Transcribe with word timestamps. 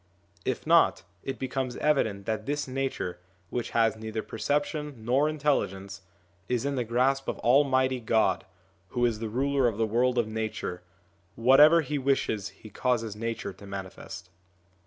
If 0.45 0.65
not, 0.65 1.03
it 1.21 1.37
becomes 1.37 1.75
evident 1.77 2.25
that 2.25 2.47
this 2.47 2.67
Nature, 2.67 3.19
which 3.51 3.69
has 3.69 3.95
neither 3.95 4.23
perception 4.23 5.05
nor 5.05 5.29
intelligence, 5.29 6.01
is 6.49 6.65
in 6.65 6.73
the 6.73 6.83
grasp 6.83 7.27
of 7.27 7.37
Almighty 7.41 7.99
God 7.99 8.43
who 8.87 9.05
is 9.05 9.19
the 9.19 9.29
Ruler 9.29 9.67
of 9.67 9.77
the 9.77 9.85
world 9.85 10.17
of 10.17 10.27
Nature; 10.27 10.81
whatever 11.35 11.81
He 11.81 11.99
wishes 11.99 12.49
He 12.49 12.71
causes 12.71 13.15
Nature 13.15 13.53
to 13.53 13.67
manifest. 13.67 14.31